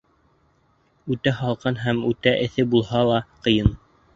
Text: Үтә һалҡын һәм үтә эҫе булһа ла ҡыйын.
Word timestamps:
Үтә 1.15 1.33
һалҡын 1.41 1.77
һәм 1.83 2.01
үтә 2.13 2.33
эҫе 2.47 2.67
булһа 2.73 3.07
ла 3.13 3.21
ҡыйын. 3.47 3.75